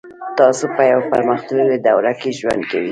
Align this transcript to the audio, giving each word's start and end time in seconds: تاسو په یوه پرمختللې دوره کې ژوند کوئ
تاسو 0.39 0.65
په 0.75 0.81
یوه 0.91 1.05
پرمختللې 1.13 1.77
دوره 1.87 2.11
کې 2.19 2.29
ژوند 2.39 2.61
کوئ 2.69 2.79